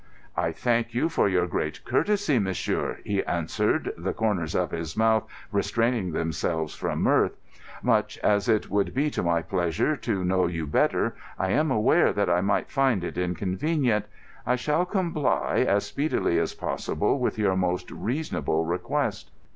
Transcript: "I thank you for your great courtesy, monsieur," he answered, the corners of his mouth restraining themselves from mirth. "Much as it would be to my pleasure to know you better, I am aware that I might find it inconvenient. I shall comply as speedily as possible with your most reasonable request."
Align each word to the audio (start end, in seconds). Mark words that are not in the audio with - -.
"I 0.35 0.51
thank 0.51 0.95
you 0.95 1.09
for 1.09 1.29
your 1.29 1.45
great 1.45 1.85
courtesy, 1.85 2.39
monsieur," 2.39 2.97
he 3.05 3.23
answered, 3.23 3.93
the 3.95 4.13
corners 4.13 4.55
of 4.55 4.71
his 4.71 4.97
mouth 4.97 5.27
restraining 5.51 6.11
themselves 6.11 6.73
from 6.73 7.03
mirth. 7.03 7.37
"Much 7.83 8.17
as 8.23 8.49
it 8.49 8.67
would 8.67 8.95
be 8.95 9.11
to 9.11 9.21
my 9.21 9.43
pleasure 9.43 9.95
to 9.97 10.25
know 10.25 10.47
you 10.47 10.65
better, 10.65 11.13
I 11.37 11.51
am 11.51 11.69
aware 11.69 12.11
that 12.13 12.31
I 12.31 12.41
might 12.41 12.71
find 12.71 13.03
it 13.03 13.15
inconvenient. 13.15 14.05
I 14.43 14.55
shall 14.55 14.87
comply 14.87 15.63
as 15.69 15.85
speedily 15.85 16.39
as 16.39 16.55
possible 16.55 17.19
with 17.19 17.37
your 17.37 17.55
most 17.55 17.91
reasonable 17.91 18.65
request." 18.65 19.29